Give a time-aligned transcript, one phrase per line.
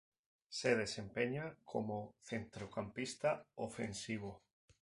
[0.59, 1.97] Se desempeñaba como
[2.29, 3.31] centrocampista
[3.67, 4.31] ofensivo.